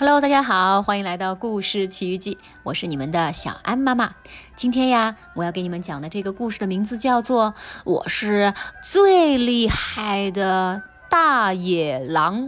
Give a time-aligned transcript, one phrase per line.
[0.00, 4.14] Hello，大家好，欢迎来到故事奇遇记，我是你们的小安妈妈。
[4.56, 7.52] 今天呀，我要给你们讲的这个故事的名字叫做
[7.84, 12.40] 《我是最厉害的大野狼》。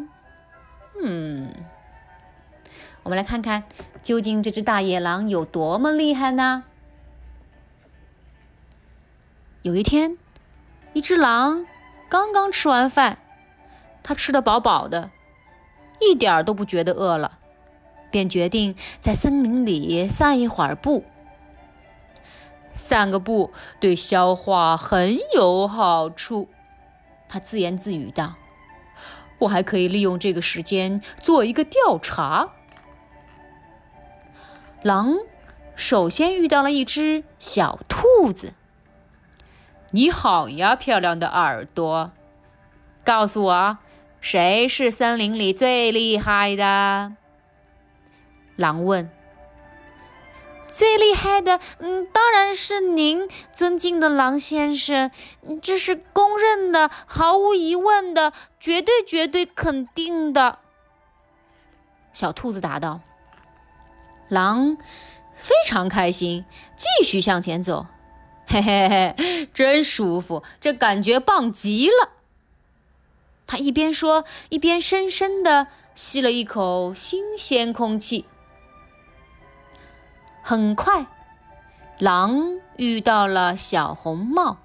[1.05, 1.53] 嗯，
[3.03, 3.65] 我们来看看，
[4.03, 6.65] 究竟这只大野狼有多么厉害呢？
[9.61, 10.17] 有一天，
[10.95, 11.67] 一只狼
[12.09, 13.19] 刚刚吃完饭，
[14.03, 15.11] 它吃得饱饱的，
[16.01, 17.41] 一点儿都不觉得饿了。
[18.13, 21.05] 便决定在森林里散一会儿步。
[22.75, 26.49] 散个步对消化很有好处，
[27.29, 28.35] 他自言自语道
[29.41, 32.51] ：“我还可以利用这个时间做一个调查。”
[34.83, 35.17] 狼
[35.75, 38.55] 首先遇到了一只小兔子。
[39.93, 42.13] “你好呀，漂亮的耳朵，
[43.05, 43.79] 告诉我，
[44.21, 47.13] 谁是森林里最厉害的？”
[48.63, 49.11] 狼问
[50.71, 55.11] ：“最厉害的，嗯，当然是您，尊敬的狼先生，
[55.61, 60.61] 这是公认的，毫无疑问的，绝对绝对肯定的。”
[62.15, 63.01] 小兔子答道。
[64.29, 64.79] 狼
[65.37, 66.45] 非常开心，
[66.77, 67.87] 继续向前走。
[68.47, 72.11] 嘿嘿嘿，真舒服，这感觉棒极了。
[73.47, 78.25] 他一边说，一边深深的吸了一口新鲜空气。
[80.43, 81.07] 很快，
[81.99, 84.59] 狼遇到了小红帽。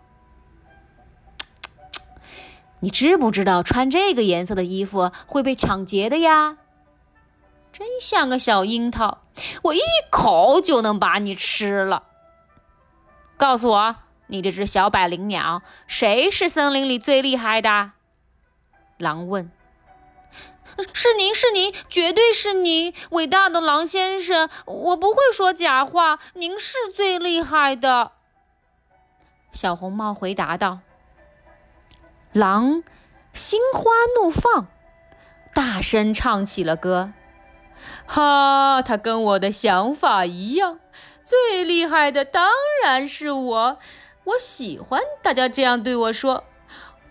[2.79, 6.57] 你知不知道穿这个颜色的衣服会被抢劫的呀？
[7.71, 9.19] 真像个小樱桃，
[9.61, 12.03] 我一口就能把你吃了。
[13.35, 17.91] 告诉我，你这只小百灵鸟，谁是森林里最厉害的？
[18.97, 19.51] 狼问。
[20.93, 24.49] 是您，是您，绝对是您，伟大的狼先生！
[24.65, 28.11] 我不会说假话，您是最厉害的。
[29.51, 30.79] 小红帽回答道。
[32.33, 32.83] 狼
[33.33, 34.67] 心花怒放，
[35.53, 37.13] 大声唱起了歌。
[38.05, 40.79] 哈，他跟我的想法一样，
[41.23, 42.51] 最厉害的当
[42.83, 43.79] 然是我。
[44.25, 46.43] 我喜欢大家这样对我说。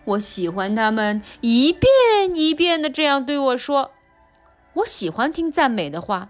[0.07, 3.91] 我喜欢他们一遍一遍的这样对我说，
[4.75, 6.29] 我喜欢听赞美的话，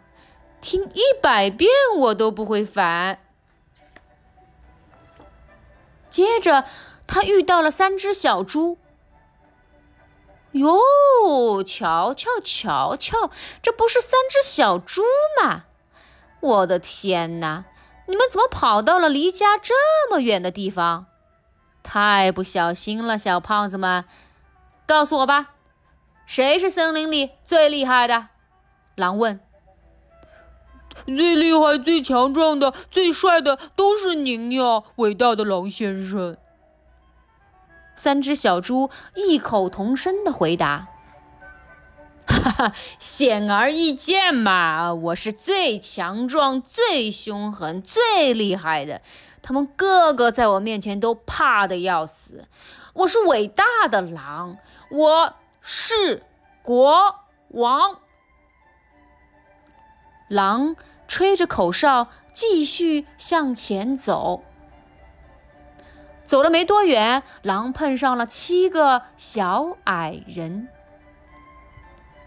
[0.59, 3.19] 听一百遍我都不会烦。
[6.09, 6.65] 接着，
[7.05, 8.79] 他遇到了三只小猪。
[10.53, 13.29] 哟，瞧瞧瞧瞧，
[13.61, 15.03] 这不是三只小猪
[15.39, 15.65] 吗？
[16.39, 17.65] 我的天哪，
[18.07, 19.75] 你们怎么跑到了离家这
[20.09, 21.05] 么远的地方？
[21.89, 24.03] 太不小心了，小胖子们，
[24.85, 25.53] 告诉我吧，
[26.25, 28.27] 谁是森林里最厉害的？
[28.95, 29.39] 狼问。
[31.05, 36.35] 最厉害、最强壮的、最帅的都是您呀，伟大的狼先生。
[37.95, 40.89] 三只小猪异口同声的回答。
[42.27, 49.01] 哈哈，显而易见嘛，我是最强壮、最凶狠、最厉害的。
[49.41, 52.45] 他们个个在我面前都怕的要死。
[52.93, 54.57] 我是伟大的狼，
[54.89, 56.23] 我是
[56.63, 57.15] 国
[57.49, 57.99] 王。
[60.27, 60.75] 狼
[61.07, 64.43] 吹着口哨，继续向前走。
[66.23, 70.67] 走了没多远，狼碰上了七个小矮人。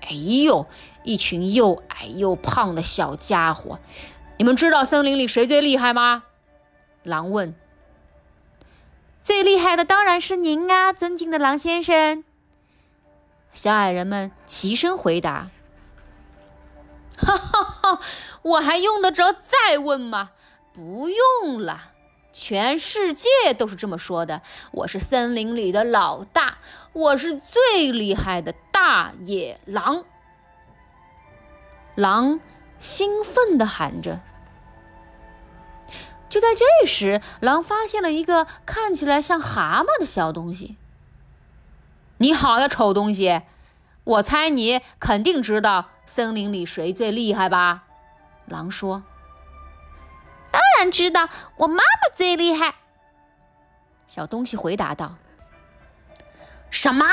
[0.03, 0.67] 哎呦，
[1.05, 3.79] 一群又矮又胖的小家伙！
[4.39, 6.25] 你们知道森林里谁最厉害吗？
[7.03, 7.55] 狼问
[9.23, 12.25] ：“最厉害的当然是您啊，尊敬的狼先生。”
[13.55, 15.51] 小矮人们齐声回答
[17.19, 18.01] ：“哈哈哈！
[18.43, 20.31] 我还用得着再问吗？
[20.73, 21.93] 不用了，
[22.33, 23.29] 全世界
[23.59, 24.43] 都是这么说的。
[24.71, 26.59] 我是森林里的老大，
[26.93, 30.05] 我是最厉害的大野狼。”
[31.97, 32.41] 狼
[32.79, 34.21] 兴奋地喊着。
[36.31, 40.77] 就在这时，狼发现了一个看起来像蛤蟆的小东西。
[42.19, 43.43] “你好呀，丑东西！
[44.05, 47.83] 我猜你肯定知道森林里谁最厉害吧？”
[48.47, 49.03] 狼说。
[50.53, 52.77] “当然知道，我妈妈最厉害。”
[54.07, 55.17] 小东西回答道。
[56.71, 57.07] “什么？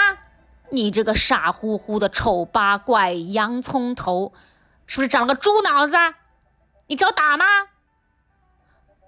[0.70, 4.34] 你这个傻乎乎的丑八怪，洋葱头，
[4.86, 5.96] 是不是长了个猪脑子？
[6.86, 7.46] 你找打吗？”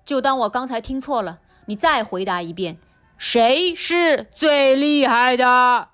[0.09, 2.79] 就当我刚才听错了，你再回答一遍，
[3.19, 5.89] 谁是最厉害的？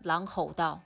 [0.00, 0.80] 狼吼道。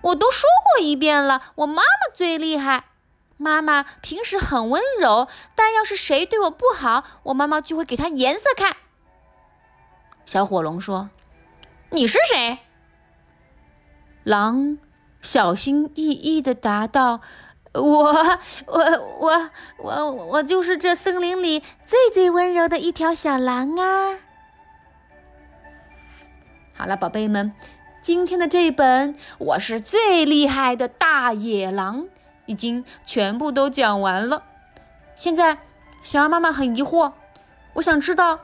[0.00, 2.86] 我都说过一遍了，我妈妈最厉害。
[3.36, 8.78] 妈妈平时很温柔，但要是谁对我不好，我妈妈就会给他颜色看。
[10.24, 11.10] 小火龙说
[11.92, 12.60] ：“你是谁？”
[14.24, 14.78] 狼
[15.20, 17.20] 小心翼翼地答道
[17.74, 18.12] ：“我，
[18.66, 18.78] 我，
[19.18, 24.18] 我，我，我就是这森林里最最温柔的一条小狼啊！”
[26.76, 27.52] 好了，宝贝们，
[28.00, 32.02] 今天的这一本《我是最厉害的大野狼》
[32.46, 34.42] 已经全部都讲完了。
[35.14, 35.58] 现在，
[36.02, 37.12] 小羊妈妈很疑惑，
[37.74, 38.36] 我想知道，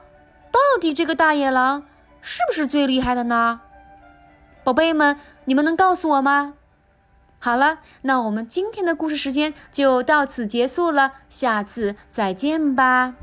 [0.51, 1.85] 到底这个大野狼
[2.21, 3.61] 是不是最厉害的呢？
[4.65, 6.55] 宝贝们，你们能告诉我吗？
[7.43, 13.15] 好了，那我们今天的故事时间就到此结束了，下次再见吧。